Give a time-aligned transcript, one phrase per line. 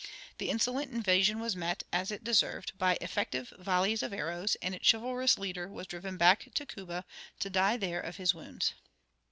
[0.39, 4.89] The insolent invasion was met, as it deserved, by effective volleys of arrows, and its
[4.89, 7.05] chivalrous leader was driven back to Cuba,
[7.39, 8.73] to die there of his wounds.